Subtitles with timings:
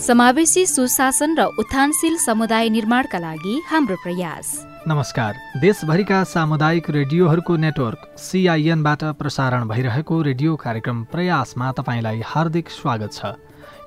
[0.00, 9.04] समावेशी सुशासन र उत्थानशील समुदाय निर्माणका लागि हाम्रो प्रयास। नमस्कार। देशभरिका सामुदायिक रेडियोहरूको नेटवर्क सिआइएनबाट
[9.04, 13.24] प्रसारण भइरहेको रेडियो कार्यक्रम प्रयासमा तपाईँलाई हार्दिक स्वागत छ।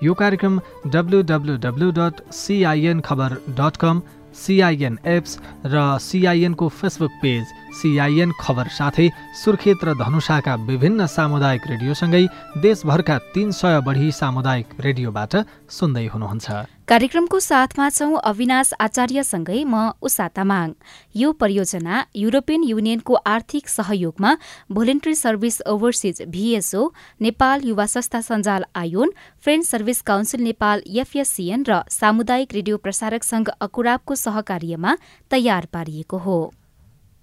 [0.04, 4.02] यो कार्यक्रम W W W dot CIN खबर डट कम
[4.36, 12.26] सिआइएन एप्स र सिआइएनको फेसबुक पेज सिआइएन खबर साथै सुर्खेत र धनुषाका विभिन्न सामुदायिक रेडियोसँगै
[12.62, 15.34] देशभरका तीन सय बढी सामुदायिक रेडियोबाट
[15.70, 16.48] सुन्दै हुनुहुन्छ।
[16.84, 20.74] कार्यक्रमको साथमा छौं अविनाश आचार्यसँगै म उषा तामाङ।
[21.16, 24.32] यो परियोजना युरोपियन युनियनको आर्थिक सहयोगमा
[24.72, 26.84] Voluntary Service Overseas VSO
[27.22, 29.14] Nepal युवा संस्था सञ्जाल ion
[29.44, 34.98] friend service council Nepal FSCN र सामुदायिक रेडियो प्रसारक संघ अकुराबको सहकार्यमा
[35.32, 36.40] तयार पारिएको हो।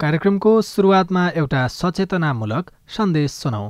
[0.01, 3.65] कार्यक्रमको सुरुवातमा एउटा सचेतनामूलक सन्देश सुनौ।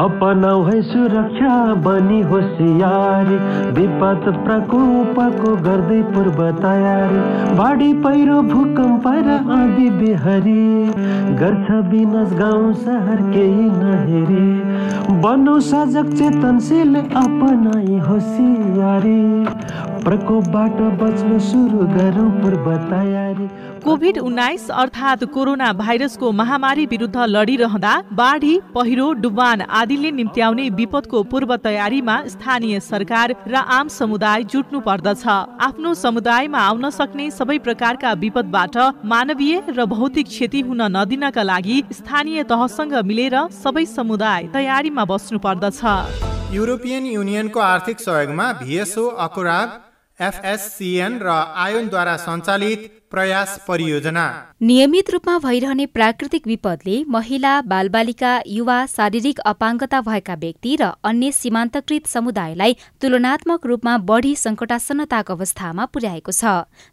[0.00, 1.52] अपनाउ है सुरक्षा
[1.84, 3.36] बनी होसियारी
[3.76, 7.20] विपद प्रकोपको गर्दै पूर्व तयारी।
[7.60, 10.66] बाढी पहिरो भूकम्प र आदि बेहरी।
[11.40, 14.48] गर्छ विनाश गाउँ सहर केही नहेरी।
[15.22, 19.18] बनो सजग चेतनशील अपनाई होसियारी
[20.04, 23.48] प्रकोपबाट बच्न सुरु गरौँ पूर्व तयारी।
[23.80, 31.56] कोभिड उन्नाइस अर्थात् कोरोना भाइरसको महामारी विरुद्ध लडिरहँदा बाढी पहिरो डुबान आदिले निम्त्याउने विपदको पूर्व
[31.58, 35.26] तयारीमा स्थानीय सरकार र आम समुदाय जुट्नु पर्दछ।
[35.60, 42.42] आफ्नो समुदायमा आउन सक्ने सबै प्रकारका विपदबाट मानवीय र भौतिक क्षति हुन नदिनका लागि स्थानीय
[42.52, 45.82] तहसँग मिलेर सबै समुदाय तयारीमा बस्नु पर्दछ।
[46.52, 49.68] युरोपियन युनियनको आर्थिक सहयोगमा भिएसओ अकुराग
[50.20, 51.28] एफएससिएन र
[51.64, 54.24] आयोनद्वारा सञ्चालित प्रयास परियोजना।
[54.62, 62.06] नियमित रूपमा भइरहने प्राकृतिक विपदले महिला बालबालिका युवा शारीरिक अपाङ्गता भएका व्यक्ति र अन्य सीमान्तकृत
[62.06, 66.44] समुदायलाई तुलनात्मक रूपमा बढ़ी संकटासन्नताको अवस्थामा पुर्याएको छ।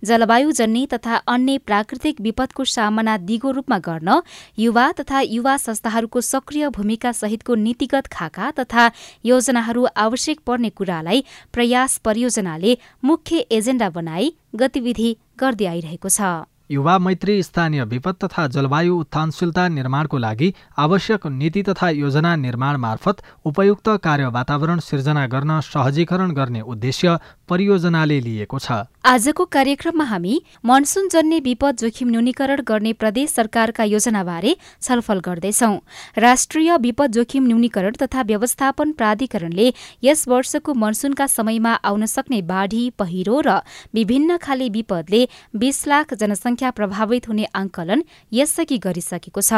[0.04, 4.22] जलवायु जन्य तथा अन्य प्राकृतिक विपदको सामना दिगो रूपमा गर्न
[4.58, 8.90] युवा तथा युवा संस्थाहरूको सक्रिय भूमिका सहितको नीतिगत खाका तथा
[9.26, 15.10] योजनाहरू आवश्यक पर्ने कुरालाई प्रयास परियोजनाले मुख्य एजेण्डा बनाई गतिविधि
[15.40, 16.36] गर्दै आइरहेको छ।
[16.72, 23.22] युवा मैत्री स्थानीय विपद तथा जलवायु उत्थानशीलता निर्माणको लागि आवश्यक नीति तथा योजना निर्माण मार्फत
[23.46, 27.18] उपयुक्त कार्य वातावरण सिर्जना गर्न सहजीकरण गर्ने उद्देश्य
[27.50, 28.72] परियोजनाले लिएको छ।
[29.06, 35.72] आजको कार्यक्रममा हामी मनसुन जन्य विपद जोखिम न्यूनीकरण गर्ने प्रदेश सरकारका योजनाबारे छलफल गर्दैछौ।
[36.18, 39.72] राष्ट्रिय विपद जोखिम न्यूनीकरण तथा व्यवस्थापन प्राधिकरणले
[40.04, 43.62] यस वर्षको मनसुनका समयमा आउन सक्ने बाढी पहिरो र
[43.96, 45.22] विभिन्न खाले विपदले
[45.56, 48.04] बीस लाख जनसङ्ख्या संख्या प्रभावित हुने आंकलन
[48.34, 49.54] यसअघि गरिसकेको छ।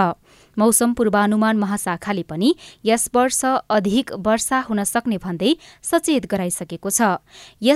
[0.57, 2.49] मौसम पूर्वानुमान महाशाखाले पनि
[2.85, 7.01] यस वर्ष अधिक वर्षा हुन सक्ने भन्दै सचेत गराइसकेको छ।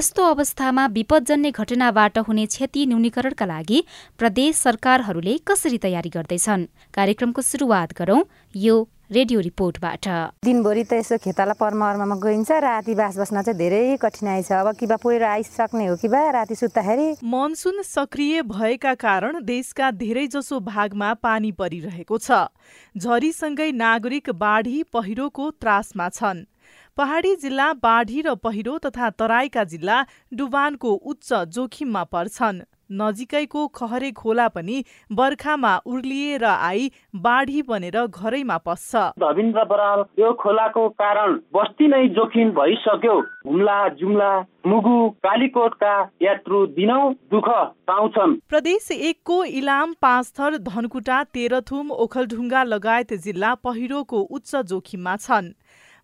[0.04, 3.80] यस्तो अवस्थामा विपदजन्य घटनाबाट हुने क्षति न्यूनीकरणका लागि
[4.20, 6.66] प्रदेश सरकारहरूले कसरी तयारी गर्दैछन्?
[6.94, 8.20] कार्यक्रमको शुरूआत गरौं।
[8.56, 8.76] यो
[9.12, 10.08] रेडियो रिपोर्टबाट।
[10.44, 14.86] दिनभरि त यसो खेताला परमहरमा गइन्छ राति बास बस्न चाहिँ धेरै कठिनाइ छ। अब कि
[14.92, 20.60] बा पहिरो आइसक्ने हो कि बा राति सुत्दाखेरि। मनसुन सक्रिय भएका कारण देशका धेरै जसो
[20.68, 22.52] भागमा पानी परिरहेको छ।
[23.00, 26.52] झरीसँगै नागरिक बाढी पहिरोको त्रासमा छन्।
[26.98, 30.04] पहाडी जिल्ला बाढी र पहिरो तथा तराईका जिल्ला
[30.34, 38.96] डुबानको उच्च जोखिममा पर्छन्। नजिकैको खहरे खोला पनि बर्खामा उर्लिएर आई बाढी बनेर घरैमा पस्छ।
[39.20, 43.16] धविन्द्र बराल यो खोलाको कारण बस्ती नै जोखिम भइसक्यो।
[43.48, 44.32] हुम्ला जुम्ला
[44.68, 47.50] मुगु कालीकोटका यात्रु दिनौ दुःख
[47.88, 55.54] पाउँछन्। प्रदेश एकको इलाम पाँचथर धनकुटा तेह्रथुम ओखलढुङ्गा लगायत जिल्ला पहिरोको उच्च जोखिममा छन्।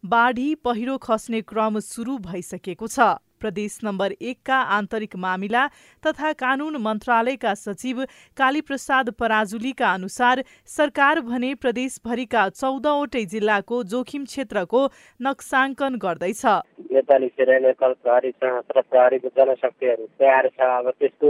[0.03, 2.99] बाढी पहिरो खस्ने क्रम सुरु भइसकेको छ।
[3.41, 5.67] प्रदेश नम्बर एकका आन्तरिक मामिला
[6.03, 8.03] तथा कानून मन्त्रालयका सचिव
[8.37, 14.85] कालीप्रसाद पराजुलीका अनुसार सरकार भने प्रदेशभरिका चौधवटै जिल्लाको जोखिम क्षेत्रको
[15.21, 16.45] नक्साङ्कन गर्दैछ।
[19.39, 21.29] जनशक्तिहरू तयार छ। अब त्यसको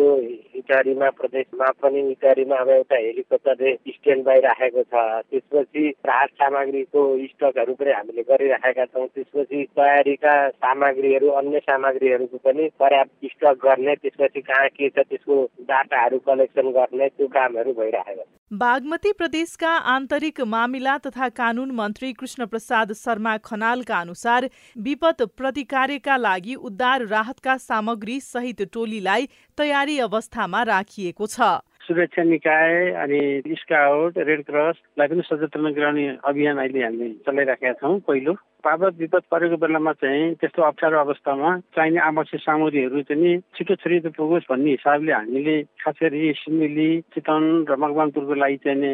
[0.60, 4.94] इटारीमा प्रदेशमा पनि इटारीमा अब एउटा हेलिकप्टर स्ट्यान्ड बाई राखेको छ।
[5.30, 12.68] त्यसपछि राहत सामग्रीको स्टकहरू पनि हामीले गरिराखेका छौँ। त्यसपछि तयारीका सामग्रीहरू अन्य सामग्री सामग्रीहरूको पनि
[12.80, 15.36] पर्याप्त स्टक गर्ने त्यसपछि कहाँ के छ त्यसको
[15.70, 22.46] डाटाहरू कलेक्सन गर्ने त्यो कामहरू भइरहेको छ। बागमती प्रदेशका आन्तरिक मामिला तथा कानून मन्त्री कृष्ण
[22.46, 24.50] प्रसाद शर्मा खनालका अनुसार
[24.80, 31.52] विपद प्रतिकार्यका लागि उद्धार राहतका सामग्री सहित टोलीलाई तयारी अवस्थामा राखिएको छ।
[31.90, 38.34] सुरक्षा निकाय अनि स्काउट रेड क्रसलाई पनि सचेतना गराउने अभियान अहिले हामीले चलाइराखेका छौँ पहिलो।
[38.60, 44.50] पावत विपद परेको बेलामा चाहिँ त्यस्तो अप्ठ्यारो अवस्थामा चाहिने आवश्यक सामग्रीहरू चाहिँ छिटो छिटो पुगोस्
[44.52, 48.94] भन्ने हिसाबले हामीले खास गरी सिन्धुली चितवन र मकवानपुरको लागि चाहिँ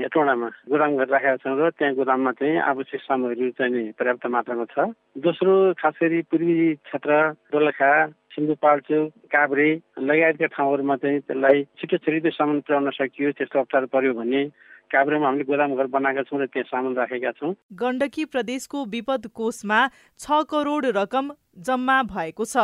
[0.00, 4.88] हेटौँडामा गोदाम गरिराखेका छौँ र त्यहाँ गोदाममा चाहिँ आवश्यक सामग्रीहरू चाहिँ पर्याप्त मात्रामा छ।
[5.20, 7.12] दोस्रो खास गरी पूर्वी क्षेत्र
[7.52, 7.92] दोलखा
[8.32, 9.68] सिन्धुपाल्चोक काभ्रे
[10.00, 14.42] लगायतका ठाउँहरूमा चाहिँ त्यसलाई छिटो छिटो सामान पुर्याउन सकियो त्यस्तो अप्ठ्यारो पर्यो भने
[14.92, 19.80] काभ्रेमा हामीले गोदाम घर बनाएका छौँ र त्यहाँ सामान राखेका छौँ। गण्डकी प्रदेशको विपद कोषमा
[20.20, 21.32] छ करोड रकम
[21.64, 22.56] जम्मा भएको छ।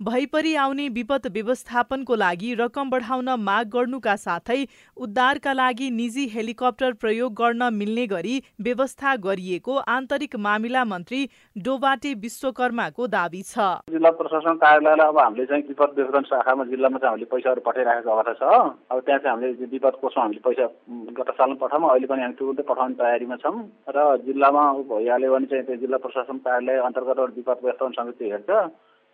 [0.00, 4.56] भइपरि आउने विपद व्यवस्थापनको लागि रकम बढाउन माग गर्नुका साथै
[4.96, 11.20] उद्धारका लागि निजी हेलिकप्टर प्रयोग गर्न मिल्ने गरी व्यवस्था गरिएको आन्तरिक मामिला मन्त्री
[11.56, 17.10] डोबाटे विश्वकर्माको दावी छ। जिल्ला प्रशासन कार्यालयलाई अब हामीले चाहिँ विपद व्यवस्थापन शाखामा जिल्लामा चाहिँ
[17.10, 18.42] हामीले पैसाहरू पठाइराखेको अवस्था छ।
[18.92, 20.66] अब त्यहाँ चाहिँ हामीले विपद कोषमा हामीले पैसा
[21.20, 23.56] गत सालमा पठाउँ अहिले पनि हामी तुरुन्तै पठाउने तयारीमा छौँ।
[23.96, 28.60] र जिल्लामा भइहाल्यो भने चाहिँ त्यो जिल्ला प्रशासन कार्यालय अन्तर्गत विपद व्यवस्थापन समिति हेर्छ।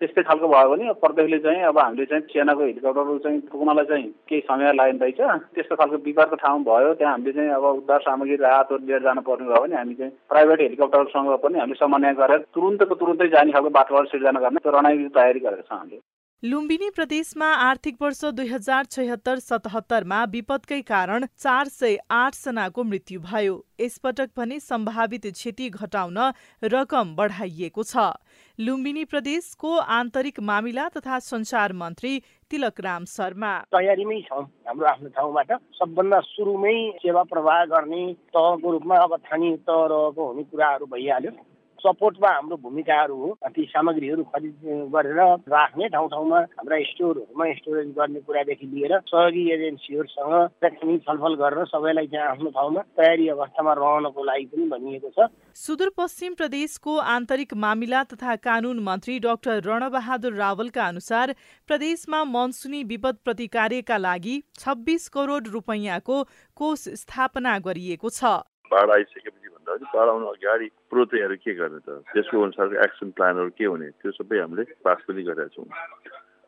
[0.02, 4.40] त्यस्तै खालको भयो भने प्रदेशले चाहिँ अब हामीले चाहिँ सेनाको हेलिकप्टरहरू चाहिँ पुग्नलाई चाहिँ केही
[4.42, 5.20] समय लाग्दैछ
[5.54, 9.46] त्यस्तो खालको विवादको ठाउँ भयो। त्यहाँ हामीले चाहिँ अब उद्धार सामग्री राहतहरू लिएर जानु पर्ने
[9.46, 14.06] भयो भने हामी चाहिँ प्राइभेट हेलिकप्टरसँग पनि हामीले समन्वय गरेर तुरुन्तको तुरुन्तै जाने खालको वातावरण
[14.10, 16.00] सिर्जना गर्ने रणनीति तयारी गरेका छौँ हामीले।
[16.42, 23.54] लुम्बिनी प्रदेशमा आर्थिक वर्ष दुई हजार छयत्तर सतहत्तरमा विपदकै कारण चार सय आठजनाको मृत्यु भयो।
[23.80, 26.18] यसपटक भने सम्भावित क्षति घटाउन
[26.62, 28.10] रकम बढाइएको छ।
[28.58, 32.12] लुम्बिनी प्रदेशको आन्तरिक मामिला तथा संचार मन्त्री
[32.50, 38.02] तिलक राम शर्मा। तयारीमै छौँ हाम्रो आफ्नो ठाउँबाट। सबभन्दा सुरुमै सेवा प्रवाह गर्ने
[38.36, 41.32] तहको रूपमा अब स्थानीय तह रहेको हुने कुराहरू भइहाल्यो।
[41.82, 44.58] सपोर्टमा हाम्रो भूमिकाहरू हो। ती सामग्रीहरू खरिद
[44.94, 45.18] गरेर
[45.50, 52.06] राख्ने ठाउँ ठाउँमा हाम्रा स्टोरहरूमा स्टोरेज गर्ने कुरादेखि लिएर सहयोगी एजेन्सीहरूसँग शैक्षणिक छलफल गरेर सबैलाई
[52.06, 58.36] चाहिँ आफ्नो ठाउँमा तयारी अवस्थामा रहनको लागि पनि भनिएको छ। सुदूरपश्चिम प्रदेशको आन्तरिक मामिला तथा
[58.46, 61.34] कानून मन्त्री डाक्टर रणबहादुर रावलका अनुसार
[61.68, 66.22] प्रदेशमा मनसुनी विपद प्रतिकार्यका लागि छब्बिस करोड रुपैयाँको
[66.56, 68.24] कोष स्थापना गरिएको छ।
[68.72, 69.41] बाढ आइसकेपछि
[69.80, 72.04] बाढ आउनु अगाडि पूर्व तयारी के गर्ने त?
[72.12, 73.88] त्यसको अनुसारको एक्सन प्लानहरू के हुने?
[73.90, 75.68] त्यो सबै हामीले पास पनि गरेका छौँ।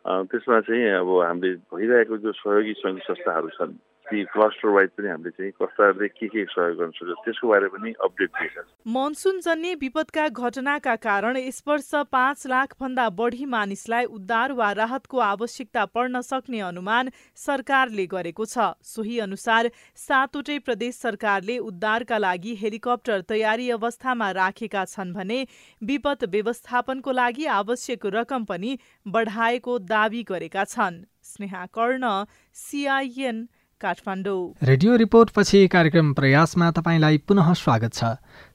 [0.05, 3.73] त्यसमा चाहिँ अब हामीले भइरहेको जो सहयोगी सङ्घ संस्थाहरू छन्
[4.05, 6.91] ती क्लस्टर वाइज पनि हामीले चाहिँ कस्ताहरूले के के सहयोग गर्न
[7.25, 12.75] त्यसको बारे पनि अपडेट दिएका छन् मनसुन जन्य विपदका घटनाका कारण यस वर्ष पाँच लाख
[12.81, 19.71] भन्दा बढी मानिसलाई उद्धार वा राहतको आवश्यकता पर्न सक्ने अनुमान सरकारले गरेको छ। सोही अनुसार
[19.97, 25.41] सातवटै प्रदेश सरकारले उद्धारका लागि हेलिकप्टर तयारी अवस्थामा राखेका छन् भने
[25.83, 32.09] विपद व्यवस्थापनको लागि आवश्यक रकम पनि बढाएको दावी गरेका छन्। स्नेहा कर्ण
[32.57, 33.47] सिआइएन
[33.81, 38.05] काठमाडौँ। रेडियो रिपोर्टपछि कार्यक्रम प्रयासमा तपाईँलाई पुनः स्वागत छ।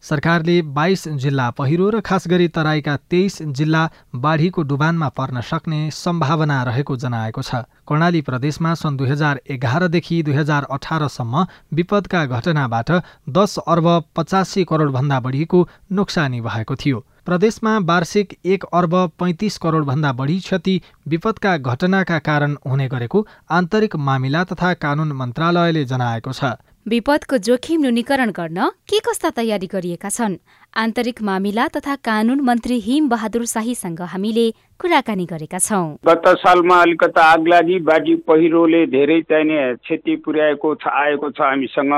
[0.02, 3.84] सरकारले बाइस जिल्ला पहिरो र खास गरी तराईका तेइस जिल्ला
[4.16, 10.34] बाढीको डुबानमा पर्न सक्ने सम्भावना रहेको जनाएको छ। कर्णाली प्रदेशमा सन् दुई हजार एघारदेखि दुई
[10.34, 12.92] हजार अठारसम्म विपदका घटनाबाट
[13.30, 20.38] दस अर्ब पचासी करोडभन्दा बढीको नोक्सानी भएको थियो। प्रदेशमा वार्षिक एक अर्ब पैँतिस करोडभन्दा बढी
[20.40, 20.74] क्षति
[21.08, 23.20] विपदका घटनाका कारण हुने गरेको
[23.52, 30.10] आन्तरिक मामिला तथा कानून मन्त्रालयले जनाएको छ। विपदको जोखिम न्यूनीकरण गर्न के कस्ता तयारी गरिएका
[30.10, 30.38] छन्?
[30.74, 34.50] आन्तरिक मामिला तथा कानून मन्त्री हिम बहादुर शाहीसँग हामीले
[34.82, 41.30] कुराकानी गरेका छौँ। गत सालमा अलिकति आगलागी बाजी पहिरोले धेरै चाहिने क्षति पुर्याएको छ आएको
[41.30, 41.94] छ हामीसँग।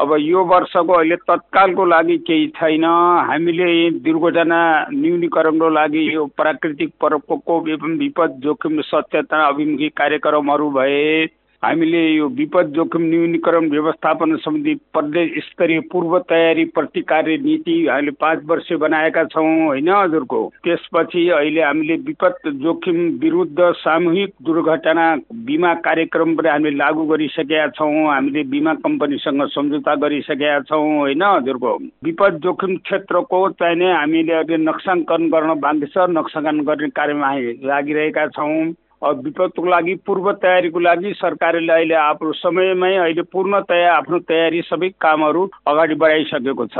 [0.00, 2.84] अब यो वर्षको अहिले तत्कालको लागि केही छैन।
[3.28, 3.68] हामीले
[4.00, 4.60] दुर्घटना
[4.92, 11.26] न्यूनीकरणको लागि यो प्राकृतिक प्रकोप एवं विपद जोखिम सचेतना अभिमुखी कार्यक्रमहरू भए
[11.62, 18.44] हामीले यो विपद जोखिम न्यूनीकरण व्यवस्थापन समिति प्रदेश स्तरीय पूर्व तयारी प्रतिकार्य नीति हामीले पाँच
[18.46, 20.40] वर्ष बनाएका छौँ होइन हजुरको?
[20.64, 25.04] त्यसपछि अहिले हामीले विपद जोखिम विरुद्ध सामूहिक दुर्घटना
[25.44, 31.78] बिमा कार्यक्रम पनि हामीले लागू गरिसकेका छौँ हामीले बिमा कम्पनीसँग सम्झौता गरिसकेका छौँ होइन हजुरको?
[32.04, 37.34] विपद जोखिम क्षेत्रको चाहिने हामीले अहिले नक्साङ्कन गर्न बाँकी छ नक्साङ्कन गर्ने कार्यमा
[37.68, 38.72] लागिरहेका छौँ।
[39.04, 45.48] विपदको लागि पूर्व तयारीको लागि सरकारले अहिले आफ्नो समयमै अहिले पूर्णतया आफ्नो तयारी सबै कामहरू
[45.66, 46.78] अगाडि बढाइसकेको छ।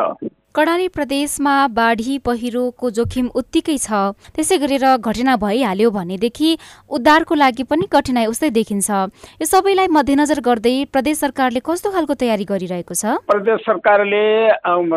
[0.54, 6.50] कर्णाली प्रदेशमा बाढी पहिरोको जोखिम उत्तिकै छ। त्यसै गरेर घटना भइहाल्यो भनेदेखि
[6.90, 8.90] उद्धारको लागि पनि कठिनाई उस्तै देखिन्छ।
[9.38, 13.22] यो सबैलाई मध्यनजर गर्दै प्रदेश सरकारले कस्तो खालको तयारी गरिरहेको छ?
[13.30, 14.24] प्रदेश सरकारले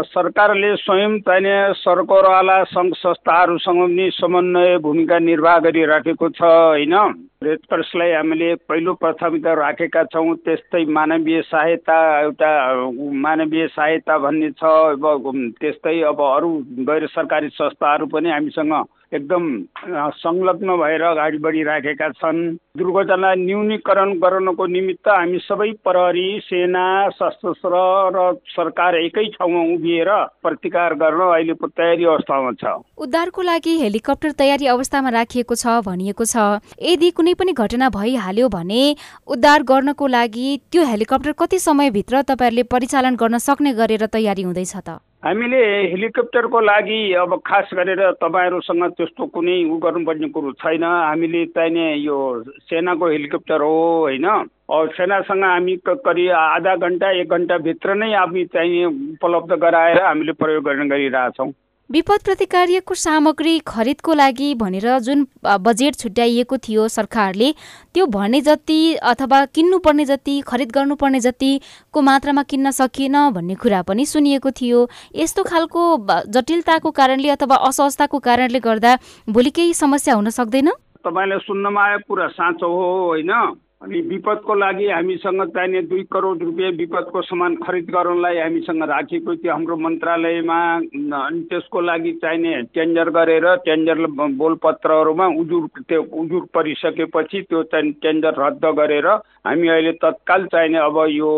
[0.10, 1.56] सरकारले स्वयं चाहिने
[1.86, 6.98] सरकारवाला सङ्घ संस्थाहरूसँग पनि समन्वय भूमिका निर्वाह गरिराखेको छ होइन?
[7.44, 12.52] रेड क्रसलाई हामीले पहिलो प्राथमिकता राखेका छौँ त्यस्तै मानवीय सहायता एउटा
[13.20, 16.52] मानवीय सहायता भन्ने छ अब त्यस्तै अब अरू
[16.88, 18.74] गैर सरकारी संस्थाहरू पनि हामीसँग
[19.14, 19.44] एकदम
[20.18, 22.40] संलग्न भएर अगाडि बढिराखेका छन्।
[22.78, 27.74] दुर्घटना न्यूनीकरण गर्नको निमित्त हामी सबै प्रहरी सेना सशस्त्र
[28.16, 30.10] र सरकार एकै ठाउँमा उभिएर
[30.42, 36.36] प्रतिकार गर्न अहिलेको तयारी अवस्थामा छ। उद्धारको लागि हेलिकप्टर तयारी अवस्थामा राखिएको छ भनिएको छ।
[36.82, 38.84] यदि कुनै पनि घटना भइहाल्यो भने
[39.30, 45.00] उद्धार गर्नको लागि त्यो हेलिकप्टर कति समयभित्र तपाईँहरूले परिचालन गर्न सक्ने गरेर तयारी हुँदैछ त?
[45.24, 51.86] हामीले हेलिकप्टरको लागि अब खास गरेर तपाईँहरूसँग त्यस्तो कुनै उ गर्नुपर्ने कुरो छैन। हामीले चाहिने
[52.04, 52.18] यो
[52.68, 53.72] सेनाको हेलिकप्टर हो
[54.04, 54.28] होइन?
[54.68, 60.88] सेनासँग हामी करिब आधा घन्टा एक घन्टाभित्र नै हामी चाहिँ उपलब्ध गराएर हामीले प्रयोग गर्ने
[60.92, 61.52] गरिरहेछौँ।
[61.94, 65.26] विपद प्रतिकार्यको सामग्री खरिदको लागि भनेर जुन
[65.62, 67.52] बजेट छुट्याइएको थियो सरकारले
[67.94, 68.78] त्यो भने जति
[69.12, 75.44] अथवा किन्नुपर्ने जति खरिद गर्नुपर्ने जतिको मात्रामा किन्न सकिएन भन्ने कुरा पनि सुनिएको थियो। यस्तो
[75.44, 75.84] खालको
[76.34, 78.96] जटिलताको कारणले अथवा असहजताको कारणले गर्दा
[79.30, 80.70] भोलि केही समस्या हुन सक्दैन?
[81.06, 83.32] तपाईँले सुन्नमा आयो कुरा साँचो हो होइन?
[83.84, 89.52] अनि विपदको लागि हामीसँग चाहिने दुई करोड रुपियाँ विपदको सामान खरिद गर्नलाई हामीसँग राखेको थियो।
[89.54, 94.06] हाम्रो मन्त्रालयमा अनि त्यसको लागि चाहिने टेन्डर गरेर टेन्डर
[94.40, 99.08] बोलपत्रहरूमा उजुर त्यो उजुर परिसकेपछि त्यो टेन्डर रद्द गरेर
[99.44, 101.32] हामी अहिले तत्काल चाहिने अब यो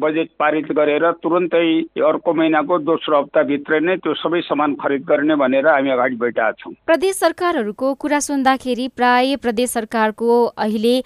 [0.00, 1.66] बजेट पारित गरेर तुरन्तै
[2.00, 6.72] अर्को महिनाको दोस्रो हप्ताभित्र नै त्यो सबै सामान खरिद गर्ने भनेर हामी अगाडि बढिरहेका छौँ।
[6.86, 10.96] प्रदेश सरकारहरूको कुरा सुन्दाखेरि प्राय प्रदेश सरकारको अहिले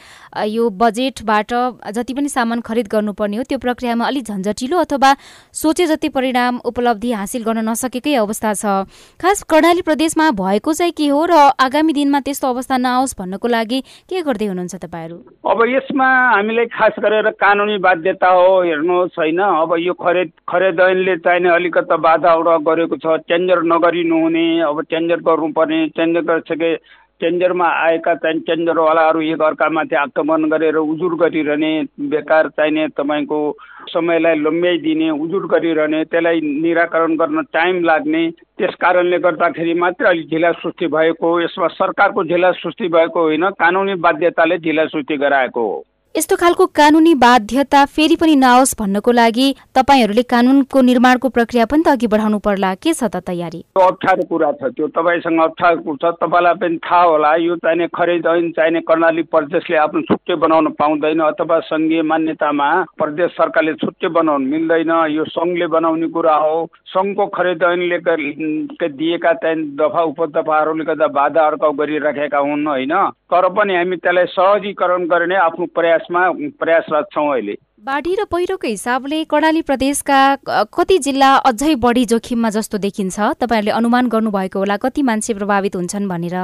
[0.54, 1.52] यो बजेटबाट
[1.90, 5.12] जति पनि सामान खरिद गर्नुपर्ने हो त्यो प्रक्रियामा अलिक झन्झटिलो अथवा
[5.54, 8.64] सोचे जति परिणाम उपलब्धि हासिल गर्न नसकेकै अवस्था छ।
[9.20, 13.80] खास कर्णाली प्रदेशमा भएको चाहिँ के हो र आगामी दिनमा त्यस्तो अवस्था नआओस् भन्नको लागि
[14.10, 15.16] के गर्दै हुनुहुन्छ तपाईँहरू?
[15.46, 21.16] अब यसमा हामीलाई खास गरेर कानुनी बाध्यता हो हेर्नुहोस् होइन। अब यो खरिद खरिद ऐनले
[21.24, 22.34] चाहिने अलिकति बाधा
[22.66, 26.74] गरेको छ। टेन्डर नगरिनु हुने अब टेन्डर गर्नुपर्ने टेन्डर गरिसके
[27.20, 31.70] टेन्डरमा आएका चाहिँ टेन्डरवालाहरू एक अर्कामाथि आक्रमण गरेर उजुर गरिरहने
[32.10, 33.38] बेकार चाहिने तपाईँको
[33.92, 38.28] समयलाई लम्ब्याइदिने उजुर गरिरहने त्यसलाई निराकरण गर्न टाइम लाग्ने
[38.58, 43.94] त्यस कारणले गर्दाखेरि मात्रै अलिक ढिला सुस्ती भएको यसमा सरकारको ढिला सुस्ती भएको होइन कानुनी
[44.04, 45.82] बाध्यताले ढिला सुस्ती गराएको हो।
[46.14, 51.88] यस्तो खालको कानुनी बाध्यता फेरि पनि नआओस् भन्नको लागि तपाईँहरूले कानुनको निर्माणको प्रक्रिया पनि त
[51.90, 53.58] अघि बढाउनु पर्ला। के छ त तयारी?
[53.74, 58.50] अप्ठ्यारो कुरा छ त्यो तपाईँसँग अप्ठ्यारो छ। तपाईँलाई पनि थाहा होला यो चाहिने खरिद ऐन
[58.54, 64.94] चाहिने कर्णाली प्रदेशले आफ्नो छुट्टै बनाउन पाउँदैन अथवा सङ्घीय मान्यतामा प्रदेश सरकारले छुट्टै बनाउनु मिल्दैन।
[65.18, 66.54] यो सङ्घले बनाउने कुरा हो।
[66.94, 67.98] सङ्घको खरिद ऐनले
[68.86, 72.94] दिएका चाहिँ दफा उपदफाहरूले गर्दा बाधा अड्काउ गरिराखेका हुन् होइन?
[73.34, 78.68] तर पनि हामी त्यसलाई सहजीकरण गर्ने आफ्नो प्रयास प्रयासमा प्रयासरत छौँ अहिले। बाढी र पहिरोको
[78.68, 80.20] हिसाबले कर्णाली प्रदेशका
[80.72, 83.20] कति जिल्ला अझै बढी जोखिममा जस्तो देखिन्छ?
[83.40, 86.36] तपाईँहरूले अनुमान गर्नुभएको होला कति मान्छे प्रभावित हुन्छन् भनेर।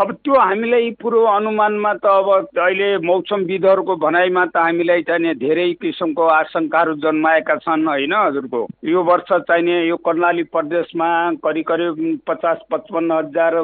[0.00, 6.24] अब त्यो हामीलाई पुरो अनुमानमा त अब अहिले मौसमविदहरूको भनाइमा त हामीलाई चाहिने धेरै किसिमको
[6.36, 8.62] आशङ्काहरू जन्माएका छन् होइन हजुरको?
[8.84, 11.08] यो वर्ष चाहिने यो कर्णाली प्रदेशमा
[11.44, 13.54] करिब करिब पचास पचपन्न हजार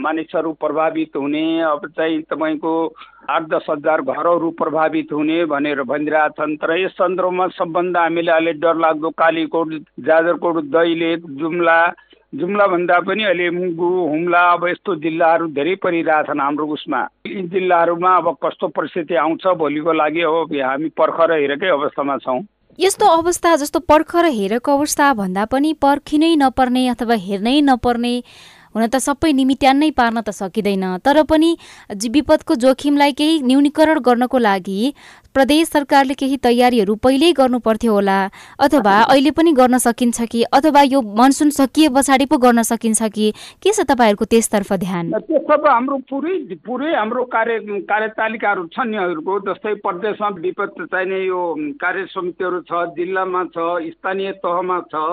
[0.00, 2.72] मानिसहरू प्रभावित हुने अब चाहिँ तपाईँको
[3.28, 9.10] आठ दस हजार घरहरू प्रभावित हुने भनेर भनिरहेछन्। तर यस सन्दर्भमा सबभन्दा हामीले अहिले डरलाग्दो
[9.20, 9.76] कालीकोट
[10.08, 11.78] जाजरकोट दैलेख जुम्ला
[12.34, 18.36] जुम्लाभन्दा पनि अहिले मुगु हुम्ला अब यस्तो जिल्लाहरू धेरै परिरहेछन् हाम्रो उसमा। यी जिल्लाहरूमा अब
[18.44, 22.40] कस्तो परिस्थिति आउँछ भोलिको लागि अब हामी पर्खर हेरेकै अवस्थामा छौँ।
[22.78, 28.14] यस्तो अवस्था जस्तो पर्खर हेरेको अवस्था भन्दा पनि पर्खिनै नपर्ने अथवा हेर्नै नपर्ने
[28.74, 31.50] हुन त सबै निमित्यान नै पार्न त सकिँदैन। तर पनि
[32.10, 34.80] विपदको जोखिमलाई केही न्यूनीकरण गर्नको लागि
[35.34, 38.18] प्रदेश सरकारले केही तयारीहरू पहिल्यै गर्नु पर्थ्यो होला
[38.66, 43.30] अथवा अहिले पनि गर्न सकिन्छ कि अथवा यो मनसुन सकिए पछाडि पो गर्न सकिन्छ कि
[43.62, 45.10] के छ तपाईँहरूको त्यसतर्फ ध्यान?
[45.10, 47.58] त्यसतर्फ हाम्रो पुरै पुरै हाम्रो कार्य
[47.90, 51.42] कार्यतालिकाहरू छन् यहाँहरूको जस्तै प्रदेशमा विपद चाहिने यो
[51.82, 55.04] कार्य समितिहरू छ जिल्लामा छ स्थानीय तहमा छ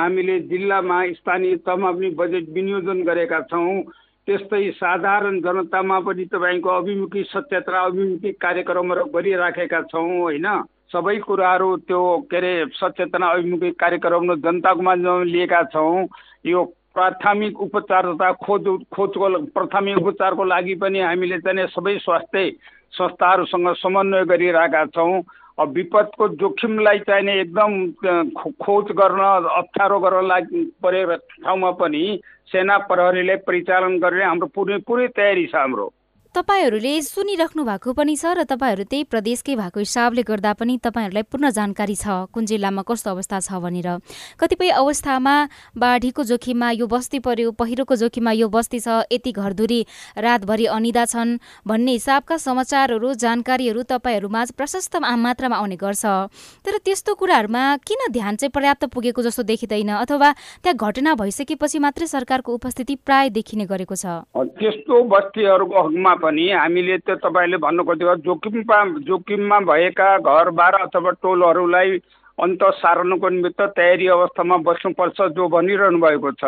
[0.00, 3.82] हामीले जिल्लामा स्थानीय तहमा पनि बजेट विनियोजन गरेका छौँ।
[4.28, 10.46] त्यस्तै साधारण जनतामा पनि तपाईँको अभिमुखी सत्यता अभिमुखी कार्यक्रमहरू गरिराखेका छौँ होइन?
[10.92, 16.06] सबै कुराहरू त्यो के अरे सचेतना अभिमुखी कार्यक्रम जनताको माझमा लिएका छौँ।
[16.44, 22.50] यो प्राथमिक उपचार तथा खोज खोजको प्राथमिक उपचारको लागि पनि हामीले चाहिँ सबै स्वास्थ्य
[22.92, 25.22] संस्थाहरूसँग समन्वय गरिरहेका छौँ।
[25.66, 27.72] विपदको जोखिमलाई चाहिने एकदम
[28.62, 35.08] खोज गर्न अप्ठ्यारो गर्न लागि परेको ठाउँमा पनि सेना प्रहरीले परिचालन गर्ने हाम्रो पुरै पुरै
[35.08, 35.92] तयारी छ हाम्रो।
[36.34, 41.50] तपाईँहरूले सुनिराख्नु भएको पनि छ र तपाईँहरू त्यही प्रदेशकै भएको हिसाबले गर्दा पनि तपाईँहरूलाई पूर्ण
[41.50, 43.88] जानकारी छ। कुन जिल्लामा कस्तो अवस्था छ भनेर।
[44.36, 45.34] कतिपय अवस्थामा
[45.74, 49.80] बाढीको जोखिममा यो बस्ती पर्यो पहिरोको जोखिममा यो बस्ती छ यति घरधुरी
[50.16, 56.04] रातभरि अनिदा छन् भन्ने हिसाबका समाचारहरू जानकारीहरू तपाईँहरूमा प्रशस्त मात्रामा आउने गर्छ।
[56.60, 60.28] तर त्यस्तो कुराहरूमा किन ध्यान चाहिँ पर्याप्त पुगेको जस्तो देखिँदैन अथवा
[60.62, 64.28] त्यहाँ घटना भइसकेपछि मात्रै सरकारको उपस्थिति प्राय देखिने गरेको छ?
[64.36, 65.82] त्यस्तो बस्तीहरूको
[66.18, 71.90] पनि हामीले त्यो तपाईँले भन्नु खोजेको जोखिममा जोखिममा भएका घरबार अथवा टोलहरूलाई
[72.38, 76.44] अन्त सार्नको निमित्त तयारी अवस्थामा बस्नुपर्छ जो भनिरहनु भएको छ।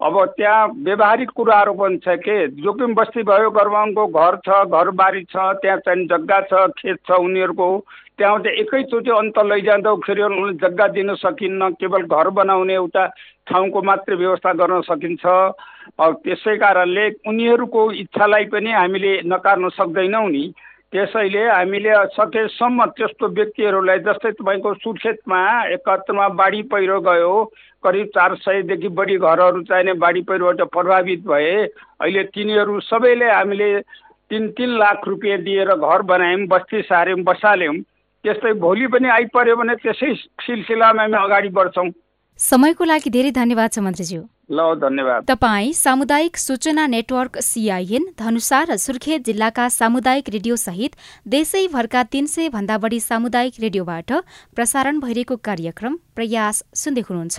[0.00, 2.36] अब त्यहाँ व्यवहारिक कुराहरू पनि छ के?
[2.60, 7.68] जोखिम बस्ती भयो घरबाङको घर छ घरबारी छ त्यहाँ चाहिँ जग्गा छ खेत छ उनीहरूको।
[8.18, 13.06] त्यहाँ चाहिँ एकैचोटि अन्त लैजाँदाखेरि उनीहरूले जग्गा दिन सकिन्न केवल घर बनाउने एउटा
[13.48, 15.24] ठाउँको मात्रै व्यवस्था गर्न सकिन्छ।
[15.96, 20.44] त्यसै कारणले उनीहरूको इच्छालाई पनि हामीले नकार्न सक्दैनौँ नि।
[20.92, 25.40] त्यसैले हामीले सकेसम्म त्यस्तो व्यक्तिहरूलाई जस्तै तपाईँको सुर्खेतमा
[25.72, 27.32] एकहत्तरमा बाढी पहिरो गयो
[27.84, 33.68] करिब चार सयदेखि बढी घरहरू चाहिने बाढी पहिरोबाट प्रभावित भए अहिले तिनीहरू सबैले हामीले
[34.30, 37.74] तिन तिन लाख रुपियाँ दिएर घर बनायौँ बस्ती सार्यौँ बसाल्यौँ।
[38.24, 41.90] त्यस्तै भोलि पनि आइपऱ्यो भने त्यसै सिलसिलामा हामी अगाडि बढ्छौँ।
[42.38, 48.76] समयको लागि धेरै धन्यवाद छ मन्त्रीज्यू। ल धन्यवाद। तपाईँ सामुदायिक सूचना नेटवर्क सिआइएन धनुषा र
[48.78, 50.92] सुर्खेत जिल्लाका सामुदायिक रेडियो सहित
[51.28, 54.12] देशैभरका तीन सय भन्दा बढी सामुदायिक रेडियोबाट
[54.56, 57.38] प्रसारण भइरहेको कार्यक्रम प्रयास सुन्दै हुनुहुन्छ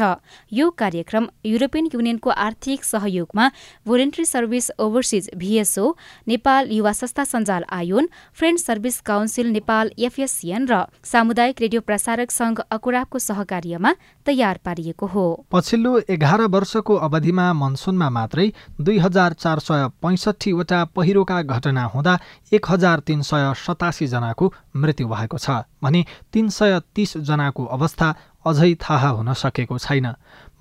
[0.53, 3.49] यो कार्यक्रम युरोपियन युनियनको आर्थिक सहयोगमा
[3.87, 5.85] Voluntary Service Overseas VSO
[6.27, 12.57] Nepal युवा संस्था सञ्जाल ion friend service council Nepal FSCN र सामुदायिक रेडियो प्रसारक संघ
[12.71, 13.93] अकुराबको सहकार्यमा
[14.25, 18.47] तयार पारिएको हो। पछिल्लो एघार वर्षको अवधिमा मनसुनमा मात्रै
[18.81, 22.17] दुई हजार चार सय पैँसठीवटा पहिरोका घटना हुँदा
[22.53, 28.13] एक हजार तिन सय सतासीजनाको मृत्यु भएको छ। भने तिन सय तीसजनाको अवस्था
[28.47, 30.07] अझै थाहा हुन सकेको छैन।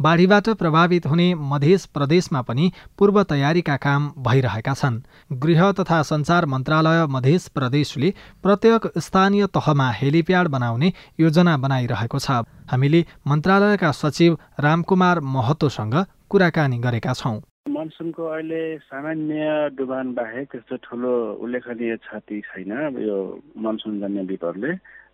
[0.01, 5.01] बाढीबाट प्रभावित हुने मध्य प्रदेशमा पनि पूर्व तयारीका काम भइरहेका छन्।
[5.33, 13.05] गृह तथा सञ्चार मन्त्रालय मध्य प्रदेशले प्रत्येक स्थानीय तहमा हेलिप्याड बनाउने योजना बनाइरहेको छ। हामीले
[13.27, 15.94] मन्त्रालयका सचिव रामकुमार महतोसँग
[16.31, 23.16] कुराकानी गरेका छौँ। मनसुनको अहिले सामान्य डुबान बाहेक त्यस्तो ठुलो उल्लेखनीय क्षति छैन। यो
[23.59, 24.70] मनसुनजन्य विपदले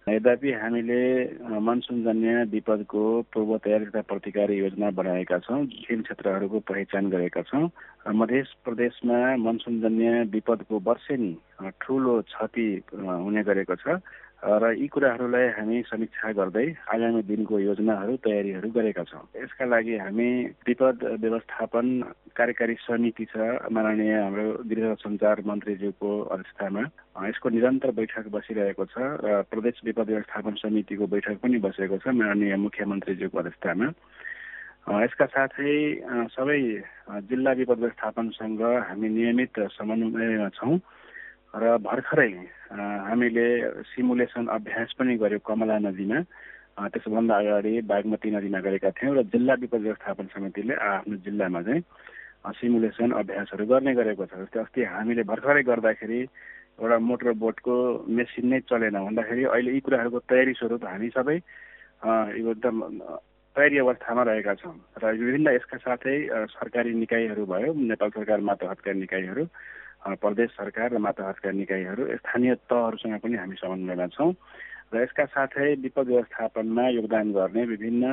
[0.08, 0.98] यद्यपि हामीले
[1.62, 7.70] मनसुनजन्य विपदको पूर्व तयारी तथा प्रतिकारी योजना बनाएका छौँ विभिन्न क्षेत्रहरूको पहिचान गरेका छौँ
[8.10, 11.32] मध्य प्रदेशमा मनसुनजन्य विपदको वर्षेनी
[11.78, 12.66] ठुलो क्षति
[12.98, 14.02] हुने गरेको छ।
[14.42, 20.28] र यी कुराहरूलाई हामी समीक्षा गर्दै आगामी दिनको योजनाहरू तयारीहरू गरेका छौँ। यसका लागि हामी
[20.66, 21.86] विपद व्यवस्थापन
[22.34, 23.38] कार्यकारी समिति छ
[23.70, 26.82] माननीय हाम्रो गृह सञ्चार मन्त्रीज्यूको अध्यक्षतामा।
[27.30, 32.56] यसको निरन्तर बैठक बसिरहेको छ र प्रदेश विपद व्यवस्थापन समितिको बैठक पनि बसेको छ माननीय
[32.66, 33.86] मुख्यमन्त्रीज्यूको अध्यक्षतामा।
[35.06, 35.70] यसका साथै
[36.34, 36.60] सबै
[37.30, 40.74] जिल्ला विपद व्यवस्थापनसँग हामी नियमित समन्वयमा छौँ
[41.54, 42.32] र भर्खरै
[42.72, 43.46] हामीले
[43.84, 46.18] सिमुलेसन अभ्यास पनि गर्यौँ कमला नदीमा।
[46.88, 51.82] त्यसोभन्दा अगाडि बागमती नदीमा गरेका थियौँ र जिल्ला विपद व्यवस्थापन समितिले आफ्नो जिल्लामा चाहिँ
[52.58, 56.20] सिमुलेसन अभ्यासहरू गर्ने गरेको छ। जस्तै अस्ति हामीले भर्खरै गर्दाखेरि
[56.80, 57.74] एउटा मोटर बोटको
[58.08, 61.36] मेसिन नै चलेन भन्दाखेरि अहिले यी कुराहरूको तयारी स्वरूप हामी सबै
[62.40, 62.76] एकदम
[63.56, 66.16] तयारी अवस्थामा रहेका छौँ। र विभिन्न यसका साथै
[66.56, 69.44] सरकारी निकायहरू भयो नेपाल सरकार मातहतका निकायहरू
[70.02, 74.32] प्रदेश सरकार र माताहतका निकायहरू स्थानीय तहहरूसँग पनि हामी समन्वयमा छौँ
[74.92, 78.04] र यसका साथै विपद व्यवस्थापनमा योगदान गर्ने विभिन्न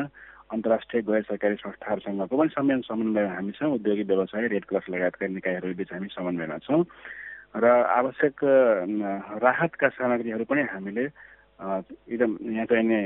[0.49, 5.73] अन्तर्राष्ट्रिय गैर सरकारी संस्थाहरूसँगको पनि समन्वय समन्वयमा हामी छौँ। उद्योगिक व्यवसाय रेड क्रस लगायतका निकायहरू
[5.75, 6.84] बिच हामी समन्वयमा छौँ।
[7.58, 8.38] र आवश्यक
[9.43, 11.06] राहतका सामग्रीहरू पनि हामीले
[12.13, 12.99] एकदम यहाँ चाहिने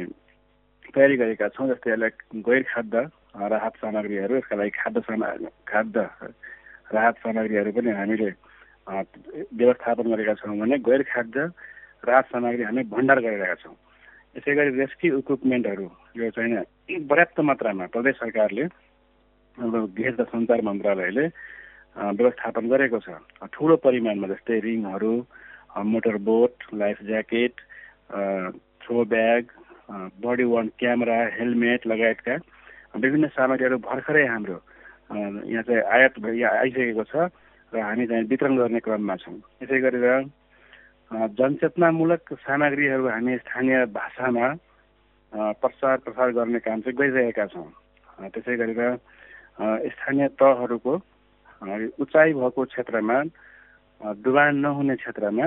[0.92, 2.12] तयारी गरेका छौँ जस्तै यसलाई
[2.44, 3.00] गैर खाद्य
[3.50, 5.28] राहत सामग्रीहरू यसका लागि खाद्य सामा
[5.68, 6.00] खाद्य
[6.94, 8.30] राहत सामग्रीहरू पनि हामीले
[8.88, 11.40] व्यवस्थापन गरेका छौँ भने गैर खाद्य
[12.04, 13.76] राहत सामग्री हामी भण्डार गरिरहेका छौँ।
[14.36, 18.66] यसै गरी रेस्क्यु इक्विपमेन्टहरू यो चाहिँ पर्याप्त मात्रामा प्रदेश सरकारले
[19.58, 21.26] गृह तथा सञ्चार मन्त्रालयले
[21.96, 23.10] व्यवस्थापन गरेको छ।
[23.54, 25.14] ठुलो परिमाणमा जस्तै रिङहरू
[25.86, 27.54] motor boat life jacket
[28.84, 29.44] throw bag
[30.26, 32.36] body worn camera helmet लगायतका
[32.98, 34.58] विभिन्न सामग्रीहरू भर्खरै हाम्रो
[35.14, 37.30] यहाँ चाहिँ आयात आइसकेको छ।
[37.74, 40.06] र हामी चाहिँ वितरण गर्ने क्रममा छौँ। यसै गरेर
[41.34, 44.48] जनचेतनामूलक सामग्रीहरू हामी स्थानीय भाषामा
[45.62, 47.70] प्रचार प्रसार गर्ने काम चाहिँ गरिरहेका छौँ।
[48.30, 48.98] त्यसै गरेर
[49.90, 50.94] स्थानीय तहहरूको
[51.98, 53.18] उचाइ भएको क्षेत्रमा
[54.22, 55.46] डुबान नहुने क्षेत्रमा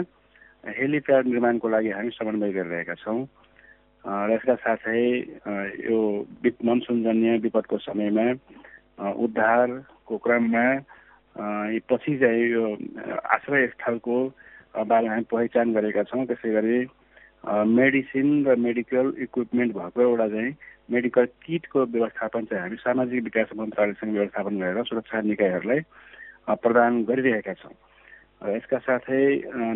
[0.78, 3.20] हेलिप्याड निर्माणको लागि हामी समन्वय गरिरहेका छौँ।
[4.04, 5.02] र यसका साथै
[5.86, 5.98] यो
[6.66, 8.26] मनसुनजन्य विपदको समयमा
[9.14, 10.66] उद्धारको क्रममा
[11.36, 12.64] पछि चाहिँ यो
[13.36, 14.16] आश्रय स्थलको
[14.86, 16.78] बारेमा हामी पहिचान गरेका छौँ। त्यसै गरी
[17.46, 20.52] मेडिसिन र मेडिकल इक्विपमेन्ट भएको एउटा चाहिँ
[20.90, 25.80] मेडिकल किटको व्यवस्थापन चाहिँ हामी सामाजिक विकास मन्त्रालयसँग व्यवस्थापन गरेर सुरक्षा निकायहरूलाई
[26.62, 27.74] प्रदान गरिरहेका छौँ।
[28.56, 29.22] यसका साथै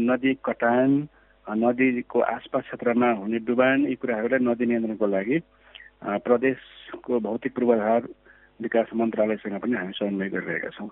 [0.00, 1.08] नदी कटान
[1.46, 5.38] नदीको आसपास क्षेत्रमा हुने डुबान यी कुराहरूलाई नदी नियन्त्रणको लागि
[6.24, 8.02] प्रदेशको भौतिक पूर्वाधार
[8.60, 10.90] विकास मन्त्रालयसँग पनि हामी समन्वय गरिरहेका छौँ।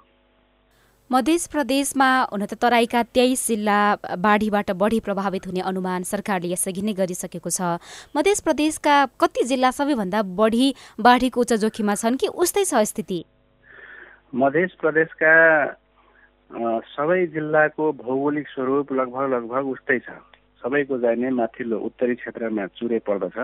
[1.10, 3.80] मध्य प्रदेशमा हुन त तराईका तेइस जिल्ला
[4.20, 7.80] बाढीबाट बढी प्रभावित हुने अनुमान सरकारले यसअघि नै गरिसकेको छ।
[8.12, 10.66] मध्य प्रदेशका कति जिल्ला सबैभन्दा बढी
[11.00, 13.24] बाढीको उच्च जोखिममा छन् कि उस्तै छ स्थिति?
[14.36, 15.32] मध्य प्रदेशका
[16.92, 20.20] सबै जिल्लाको भौगोलिक स्वरूप लगभग लगभग उस्तै छ।
[20.60, 23.36] सबैको जाने माथिल्लो उत्तरी क्षेत्रमा चुरे पर्दछ।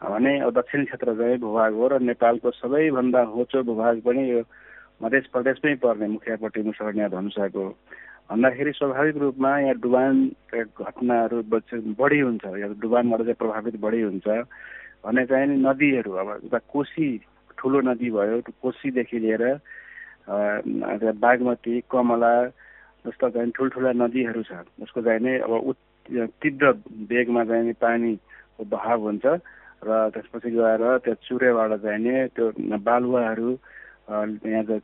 [0.00, 4.40] भने दक्षिण क्षेत्र चाहिँ भूभाग हो र नेपालको सबैभन्दा होचो भूभाग पनि यो
[5.02, 7.64] मध्य प्रदेशमै पर्ने मुखियापट्टि मुसहरिया धनुषाको।
[8.30, 11.42] भन्दाखेरि स्वाभाविक रूपमा यहाँ डुबानका घटनाहरू
[11.98, 14.26] बढी हुन्छ। या डुबानबाट चाहिँ प्रभावित बढी हुन्छ।
[15.02, 17.06] भने चाहिँ नि नदीहरू अब उता कोशी
[17.58, 19.44] ठुलो नदी भयो कोशीदेखि लिएर
[21.18, 22.34] बागमती कमला
[23.04, 25.74] जस्तो चाहिँ ठुल्ठुला नदीहरू छ। उसको चाहिँ नै अब
[26.38, 26.66] तीव्र
[27.10, 29.26] वेगमा चाहिँ पानीको बहाव हुन्छ।
[29.82, 32.46] र त्यसपछि गएर त्यो चुरेबाट चाहिने त्यो
[32.86, 33.50] बालुवाहरू
[34.12, 34.78] यहाँ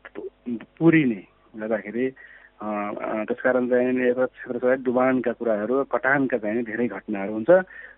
[0.78, 1.22] पुरिने
[1.60, 2.06] गर्दाखेरि
[2.58, 7.50] त्यसकारण चाहिँ यता क्षेत्र डुबानका कुराहरू कटानका चाहिँ धेरै घटनाहरू हुन्छ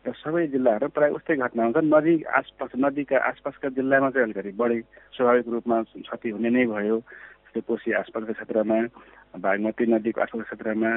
[0.05, 4.81] र सबै जिल्लाहरू प्रायः उस्तै घटना हुन्छ नदी आसपास नदीका आसपासका जिल्लामा चाहिँ अलिकति बढी
[5.17, 8.79] स्वाभाविक रूपमा क्षति हुने नै भयो। जस्तै कोशी आसपासको क्षेत्रमा
[9.41, 10.91] बागमती नदीको आसपास क्षेत्रमा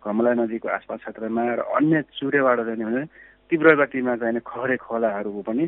[0.00, 3.04] कमला नदीको आसपास क्षेत्रमा र अन्य चुरेबाट चाहिँ भने
[3.52, 5.64] तीव्र गतिमा चाहिँ खरे खोलाहरूको पनि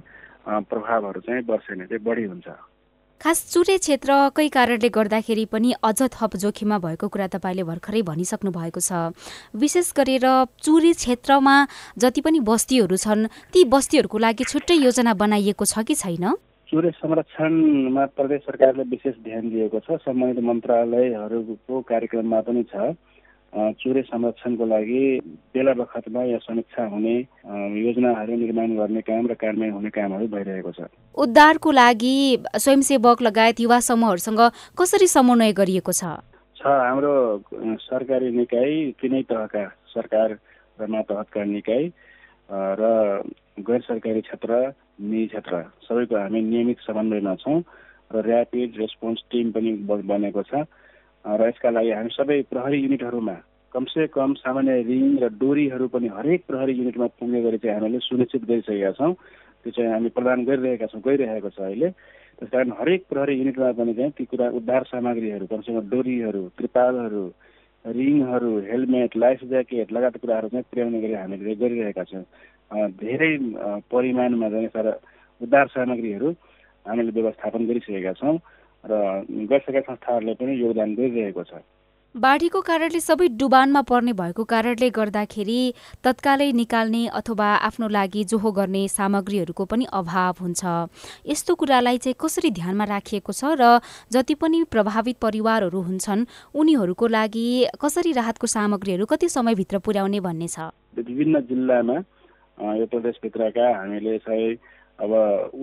[0.72, 2.48] प्रभावहरू चाहिँ वर्षेनी चाहिँ बढी हुन्छ।
[3.22, 8.80] खास चुरे क्षेत्रकै कारणले गर्दाखेरि पनि अझ थप जोखिममा भएको कुरा तपाईँले भर्खरै भनिसक्नु भएको
[8.82, 9.14] छ।
[9.54, 10.26] विशेष गरेर
[10.58, 11.54] चुरे क्षेत्रमा
[12.02, 16.34] जति पनि बस्तीहरू छन् ती बस्तीहरूको लागि छुट्टै योजना बनाइएको छ कि छैन?
[16.68, 22.90] चुरे संरक्षणमा प्रदेश सरकारले विशेष ध्यान दिएको छ। सम्बन्धित मन्त्रालयहरूको कार्यक्रममा पनि छ।
[23.52, 25.02] चुरे संरक्षणको लागि
[25.52, 27.16] बेला बखतमा या समीक्षा हुने
[27.84, 32.16] योजनाहरू निर्माण गर्ने काम र कार्यान्वयन हुने कामहरू भइरहेको छ। उद्धारको लागि
[32.56, 34.40] स्वयंसेवक लगायत युवा समूहहरूसँग
[34.72, 36.02] कसरी समन्वय गरिएको छ?
[36.56, 37.14] छ हाम्रो
[37.84, 40.28] सरकारी निकाय तिनै तहका सरकार
[40.80, 41.84] र मातहतका निकाय
[42.48, 42.82] र
[43.68, 47.60] गैर सरकारी क्षेत्र निजी क्षेत्र सबैको हामी नियमित समन्वयमा छौँ
[48.16, 49.72] र ऱ्यापिड रेस्पोन्स टिम पनि
[50.08, 50.64] बनेको छ।
[51.24, 53.36] र यसका लागि हामी सबै प्रहरी युनिटहरूमा
[53.72, 58.42] कमसे कम सामान्य रिङ र डोरीहरू पनि हरेक प्रहरी युनिटमा पुग्ने गरी चाहिँ हामीले सुनिश्चित
[58.44, 59.12] गरिसकेका छौँ।
[59.62, 61.88] त्यो चाहिँ हामी प्रदान गरिरहेका छौँ गइरहेको छ अहिले।
[62.38, 67.24] त्यस कारण हरेक प्रहरी युनिटमा पनि चाहिँ ती कुरा उद्धार सामग्रीहरू कमसेकम डोरीहरू त्रिपालहरू
[67.84, 72.24] रिङहरू हेलमेट लाइफ ज्याकेट लगायत कुराहरू चाहिँ पुर्याउने गरी हामीले गरिरहेका छौँ।
[72.98, 73.32] धेरै
[73.88, 74.92] परिमाणमा चाहिँ सारा
[75.40, 76.28] उद्धार सामग्रीहरू
[76.86, 78.36] हामीले व्यवस्थापन गरिसकेका छौँ।
[78.84, 78.92] र
[79.50, 81.62] गैर सरकारी संस्थाहरूले पनि योगदान गरिरहेको छ।
[82.14, 85.60] बाढीको कारणले सबै डुबानमा पर्ने भएको कारणले गर्दाखेरि
[86.04, 90.62] तत्कालै निकाल्ने अथवा आफ्नो लागि जोहो गर्ने सामग्रीहरूको पनि अभाव हुन्छ।
[91.24, 93.80] यस्तो कुरालाई चाहिँ कसरी ध्यानमा राखिएको छ र
[94.12, 97.48] जति पनि प्रभावित परिवारहरू हुन्छन् उनीहरूको लागि
[97.80, 100.68] कसरी राहतको सामग्रीहरू कति समयभित्र पुर्याउने भन्ने छ?
[100.92, 101.96] विभिन्न जिल्लामा
[102.76, 104.52] यो प्रदेशभित्रका हामीले चाहिँ
[105.00, 105.12] अब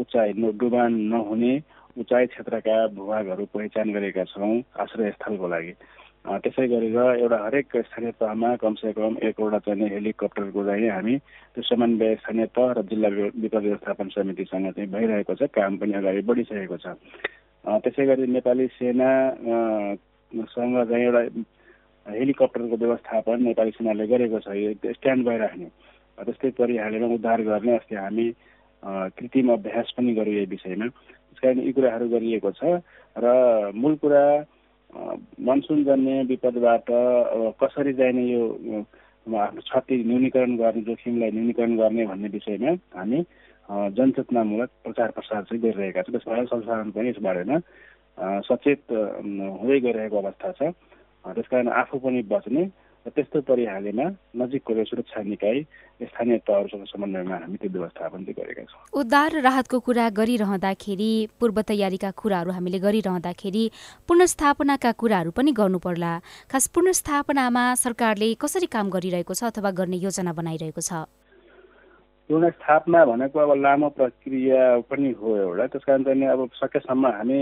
[0.01, 1.53] उचाइ डुबान नहुने
[1.99, 5.73] उचाइ क्षेत्रका भूभागहरू पहिचान गरेका छौँ आश्रय स्थलको लागि
[6.43, 11.15] त्यसै गरेर एउटा हरेक स्थानीय तहमा कमसेकम एकवटा चाहिँ हेलिकप्टरको चाहिँ हामी
[11.55, 16.21] त्यो समन्वय स्थानीय तह र जिल्ला विपद व्यवस्थापन समितिसँग चाहिँ भइरहेको छ काम पनि अगाडि
[16.29, 16.95] बढिसकेको छ।
[17.83, 21.21] त्यसै गरी नेपाली सेनासँग चाहिँ एउटा
[22.05, 25.67] हेलिकप्टरको व्यवस्थापन नेपाली सेनाले गरेको छ यो स्ट्यान्ड बाई राख्ने।
[26.17, 28.27] त्यस्तै परिहालेर उद्धार गर्ने अस्ति हामी
[29.15, 30.87] कृत्रिम अभ्यास पनि गर्यो यो विषयमा।
[31.37, 32.81] कारण यी कुराहरू गरिएको छ
[33.15, 34.23] र मूल कुरा
[35.45, 36.85] मनसुन जन्य विपदबाट
[37.61, 38.43] कसरी जाने यो
[39.27, 43.19] आफ्नो क्षति न्यूनीकरण गर्ने जोखिमलाई न्यूनीकरण गर्ने भन्ने विषयमा हामी
[43.69, 47.57] जनचेतनामूलक प्रचार प्रसार चाहिँ गरिरहेका छौँ। त्यसमा संसाधन पनि यस बारेमा
[48.49, 50.61] सचेत हुँदै गइरहेको अवस्था छ।
[51.25, 52.63] त्यस कारण आफू पनि बच्ने
[53.07, 54.05] त्यस्तो परिहालेमा
[54.37, 55.61] नजिकको सुरक्षा निकाय
[56.03, 62.11] स्थानीय तहहरूसँग समन्वयमा हामी त्यो व्यवस्थापन चाहिँ गरेका छौँ। उद्धार राहतको कुरा गरिरहँदाखेरि पूर्व तयारीका
[62.11, 63.63] कुराहरू हामीले गरिरहँदाखेरि
[64.07, 66.11] पुनस्थापनाका कुराहरू पनि गर्नु पर्ला
[66.51, 70.91] खास पुनस्थापनामा सरकारले कसरी काम गरिरहेको छ अथवा गर्ने योजना बनाइरहेको छ?
[72.29, 77.41] पुनस्थापना भनेको अब लामो प्रक्रिया पनि हो एउटा। त्यस कारण चाहिँ अब सकेसम्म हामी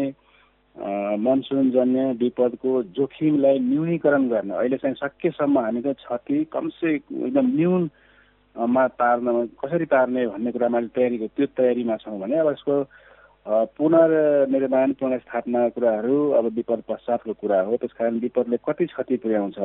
[0.77, 9.45] मनसुनजन्य विपदको जोखिमलाई न्यूनीकरण गर्ने। अहिले चाहिँ सकेसम्म हामी चाहिँ क्षति कमसे एकदम न्यूनमा तार्न
[9.57, 12.75] कसरी तार्ने भन्ने कुरामा तयारी त्यो तयारीमा छौँ भने अब यसको
[13.73, 19.59] पुनर्निर्माण पुनर्स्थापना कुराहरू अब विपद पश्चातको कुरा हो। त्यस कारण विपदले कति क्षति पुर्याउँछ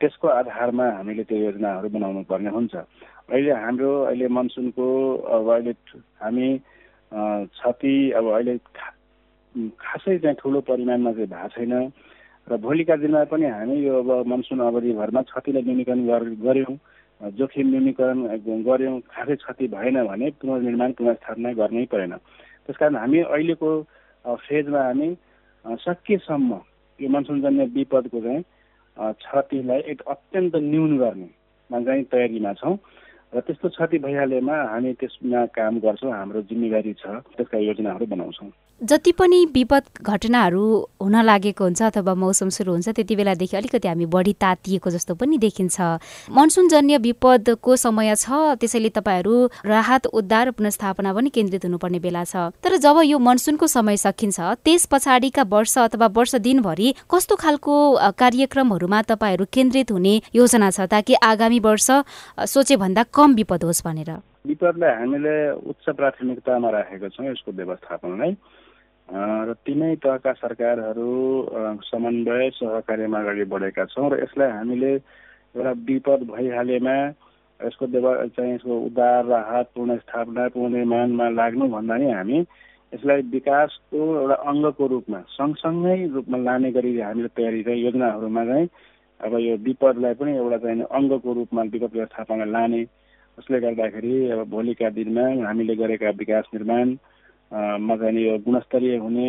[0.00, 4.86] त्यसको आधारमा हामीले त्यो योजनाहरू बनाउनु पर्ने हुन्छ। अहिले हाम्रो अहिले मनसुनको
[5.32, 5.72] अब अहिले
[6.20, 6.48] हामी
[7.54, 8.54] क्षति अब अहिले
[9.54, 11.72] खासै चाहिँ ठुलो परिमाणमा चाहिँ भएको छैन।
[12.50, 16.76] र भोलिका दिनमा पनि हामी यो अब मनसुन अवधिभरमा क्षतिलाई न्यूनीकरण गऱ्यौँ।
[17.38, 18.18] जोखिम न्यूनीकरण
[18.68, 22.12] गऱ्यौँ। खासै क्षति भएन भने पुनर्निर्माण पुनर्स्थापना गर्नै परेन।
[22.66, 23.70] त्यस कारण हामी अहिलेको
[24.44, 25.08] फेजमा हामी
[25.64, 26.52] सकेसम्म
[26.98, 28.42] यो मनसुनजन्य विपदको चाहिँ
[28.96, 32.76] क्षतिलाई एक अत्यन्त न्यून गर्नेमा चाहिँ तयारीमा छौँ।
[33.32, 39.12] र त्यस्तो क्षति भइहालेमा हामी त्यसमा काम गर्छौँ। हाम्रो जिम्मेवारी छ। त्यसका योजनाहरू बनाउँछौँ। जति
[39.12, 40.64] पनि विपद घटनाहरू
[41.02, 45.38] हुन लागेको हुन्छ अथवा मौसम सुरु हुन्छ त्यति बेलादेखि अलिकति हामी बढी तातिएको जस्तो पनि
[45.38, 45.80] देखिन्छ।
[46.28, 49.34] मनसुनजन्य विपदको समय छ त्यसैले तपाईँहरू
[49.64, 54.86] राहत उद्धार पुनस्थापना पनि केन्द्रित हुनुपर्ने बेला छ। तर जब यो मनसुनको समय सकिन्छ त्यस
[54.92, 57.74] पछाडिका वर्ष अथवा वर्ष दिनभरि कस्तो खालको
[58.18, 61.90] कार्यक्रमहरूमा तपाईँहरू केन्द्रित हुने योजना छ ताकि आगामी वर्ष
[62.52, 64.10] सोचे भन्दा कम विपद होस् भनेर?
[64.44, 68.36] विपदलाई हामीले उच्च प्राथमिकतामा राखेका छौँ यसको व्यवस्थापनलाई।
[69.08, 71.08] र तिनै तहका सरकारहरू
[71.84, 76.96] समन्वय सहकार्यमा अगाडि बढेका छौँ र यसलाई हामीले एउटा विपद भइहालेमा
[77.60, 82.38] यसको देव चाहिँ यसको उद्धार राहत पुनस्थापना पुनर्निर्माणमा लाग्नुभन्दा नि हामी
[82.92, 88.68] यसलाई विकासको एउटा अङ्गको रूपमा सँगसँगै रूपमा लाने गरी हामीले तयारी चाहिँ योजनाहरूमा चाहिँ
[89.20, 92.82] अब यो विपदलाई पनि एउटा चाहिँ अङ्गको रूपमा विपद व्यवस्थापनलाई लाने
[93.38, 96.96] जसले गर्दाखेरि अब भोलिका दिनमा हामीले गरेका विकास निर्माण
[97.54, 99.28] मा चाहिँ गुणस्तरीय हुने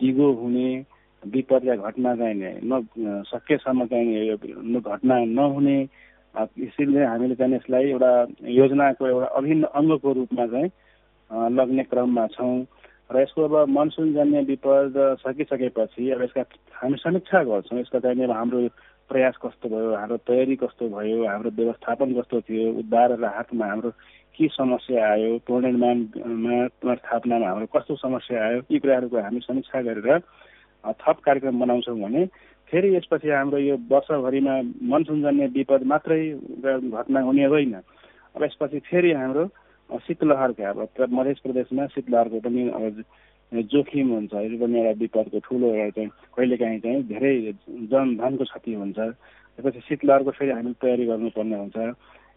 [0.00, 0.68] दिगो हुने
[1.22, 2.80] विपद घटना चाहिँ न
[3.26, 5.76] सकेसम्म चाहिँ यो घटना नहुने
[6.58, 8.12] यसैले हामीले चाहिँ यसलाई एउटा
[8.50, 10.70] योजनाको एउटा अभिन्न अङ्गको रूपमा चाहिँ
[11.56, 12.64] लग्ने क्रममा छौँ।
[13.12, 16.42] र यसको अब मनसुनजन्य विपद सकिसकेपछि अब यसका
[16.80, 18.60] हामी समीक्षा गर्छौँ। यसका चाहिँ अब हाम्रो
[19.08, 23.90] प्रयास कस्तो भयो हाम्रो तयारी कस्तो भयो हाम्रो व्यवस्थापन कस्तो थियो उद्धार राहतमा हाम्रो
[24.34, 30.18] के समस्या आयो पुनर्निर्माणमा पुनर्स्थापनामा हाम्रो कस्तो समस्या आयो यी कुराहरूको हामी समीक्षा गरेर
[31.00, 32.24] थप कार्यक्रम बनाउँछौँ भने
[32.68, 34.54] फेरि यसपछि हाम्रो यो वर्षभरिमा
[34.90, 36.22] मनसुनजन्य विपद मात्रै
[36.90, 37.74] घटना हुने होइन।
[38.34, 39.44] अब यसपछि फेरि हाम्रो
[40.06, 43.04] शीतलहरका अब मध्य प्रदेशमा शीतलहरको पनि अब
[43.52, 47.34] जोखिम हुन्छ। यो पनि एउटा विपदको ठुलो एउटा चाहिँ कहिलेकाहीँ चाहिँ धेरै
[47.92, 51.76] जनधनको क्षति हुन्छ। त्यसपछि शीतलहरको फेरि हामीले तयारी गर्नुपर्ने हुन्छ।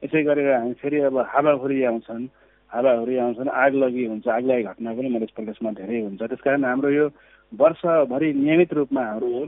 [0.04, 2.26] यसै गरेर हामी फेरि अब हावाहुरी आउँछन्।
[2.72, 6.66] हावाहुरी आउँछन् आग लगी हुन्छ। आग लागि घटना पनि मध्य प्रदेशमा धेरै हुन्छ। त्यस कारण
[6.66, 7.06] हाम्रो यो
[7.54, 9.46] वर्षभरि नियमित रूपमा हाम्रो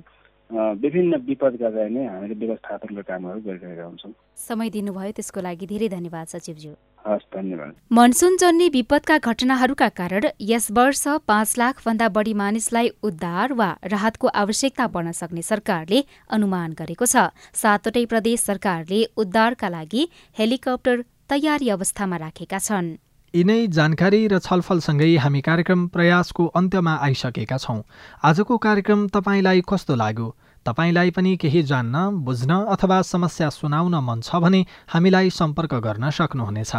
[0.49, 6.73] विभिन्न विपदका नै हामीले व्यवस्थापनको कामहरू गरिरहेका हुन्छौँ। समय दिनुभयो त्यसको लागि धेरै धन्यवाद सचिवज्यू।
[7.05, 13.53] हस् धन्यवाद। मनसुन जन्य विपदका घटनाहरूका कारण यस वर्ष पाँच लाख भन्दा बढी मानिसलाई उद्धार
[13.53, 20.07] वा राहतको आवश्यकता पर्न सक्ने सरकारले अनुमान गरेको छ। सातवटै प्रदेश सरकारले उद्धारका लागि
[20.39, 22.97] हेलिकप्टर तयारी अवस्थामा राखेका छन्।
[23.33, 27.81] यिनै जानकारी र छलफलसँगै हामी कार्यक्रम प्रयासको अन्त्यमा आइसकेका छौँ।
[28.25, 30.27] आजको कार्यक्रम तपाईँलाई कस्तो लाग्यो?
[30.65, 36.73] तपाईँलाई पनि केही जान्न बुझ्न अथवा समस्या सुनाउन मन छ भने हामीलाई सम्पर्क गर्न सक्नुहुनेछ।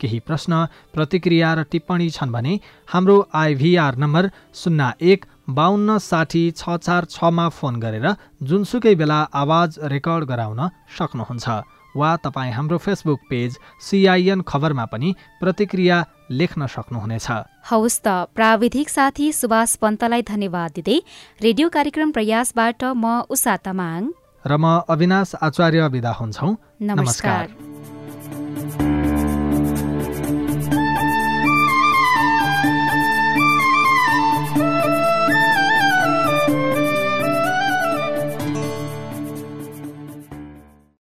[0.00, 0.52] केही प्रश्न
[0.94, 2.52] प्रतिक्रिया र टिप्पणी छन् भने
[2.88, 8.06] हाम्रो आइभीआर नम्बर शून्य एक बाहन्न साठी छ चार छमा फोन गरेर
[8.42, 10.60] जुनसुकै बेला आवाज रेकर्ड गराउन
[10.94, 11.46] सक्नुहुन्छ।
[11.96, 15.96] वा तपाईँ हाम्रो फेसबुक पेज सिआइएन खबरमा पनि प्रतिक्रिया
[16.30, 17.28] लेख्न सक्नुहुनेछ।
[17.70, 20.98] हौस् त प्राविधिक साथी सुभाष पन्तलाई धन्यवाद दिँदै
[21.42, 24.12] रेडियो कार्यक्रम प्रयासबाट म उषा तमाङ।
[24.44, 26.48] र म अविनाश आचार्य विदा हुन्छौ।
[26.82, 27.67] नमस्कार।